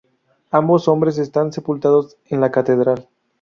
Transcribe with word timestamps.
Ambos 0.49 0.87
hombres 0.87 1.19
están 1.19 1.53
sepultados 1.53 2.17
en 2.25 2.41
la 2.41 2.49
catedral. 2.49 3.07